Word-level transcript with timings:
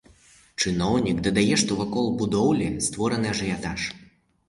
Чыноўнік 0.63 1.21
дадае, 1.27 1.45
што 1.65 1.79
вакол 1.83 2.11
будоўлі 2.25 2.73
створаны 2.89 3.27
ажыятаж. 3.37 3.91